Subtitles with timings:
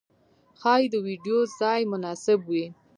[0.59, 2.65] ښايې د ويدېدو ځای مناسب وي.